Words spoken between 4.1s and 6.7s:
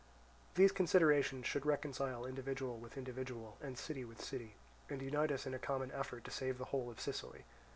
city, and unite us in a common effort to save the